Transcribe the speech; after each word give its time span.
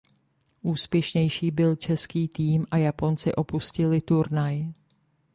Úspěšnější 0.61 1.51
byl 1.51 1.75
český 1.75 2.27
tým 2.27 2.65
a 2.71 2.77
Japonci 2.77 3.35
opustili 3.35 4.01
turnaj. 4.01 4.71